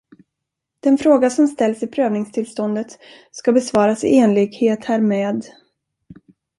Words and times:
Den 0.83 0.97
fråga 0.97 1.29
som 1.29 1.47
ställs 1.47 1.83
i 1.83 1.87
prövningstillståndet 1.87 2.97
ska 3.31 3.51
besvaras 3.51 4.03
i 4.03 4.15
enlighet 4.17 4.85
härmed. 4.85 5.43